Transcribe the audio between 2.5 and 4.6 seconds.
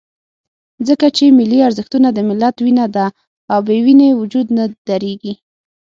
وینه ده، او بې وینې وجود